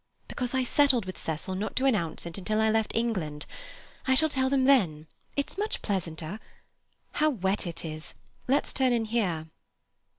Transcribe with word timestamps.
"Because 0.27 0.55
I 0.55 0.63
settled 0.63 1.05
with 1.05 1.19
Cecil 1.19 1.53
not 1.53 1.75
to 1.75 1.85
announce 1.85 2.25
it 2.25 2.39
until 2.39 2.59
I 2.59 2.71
left 2.71 2.91
England. 2.95 3.45
I 4.07 4.15
shall 4.15 4.29
tell 4.29 4.49
them 4.49 4.63
then. 4.63 5.05
It's 5.35 5.59
much 5.59 5.83
pleasanter. 5.83 6.39
How 7.11 7.29
wet 7.29 7.67
it 7.67 7.85
is! 7.85 8.15
Let's 8.47 8.73
turn 8.73 8.93
in 8.93 9.05
here." 9.05 9.45